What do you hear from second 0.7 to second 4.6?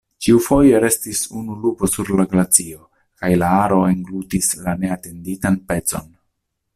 restis unu lupo sur la glacio kaj la aro englutis